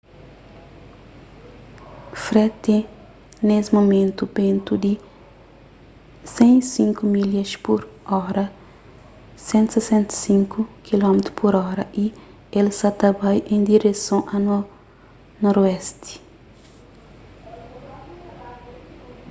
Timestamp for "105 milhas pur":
6.31-7.79